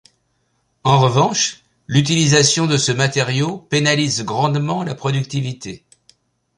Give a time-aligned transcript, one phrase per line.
[0.83, 5.85] En revanche, l’utilisation de ce matériau pénalise grandement la productivité.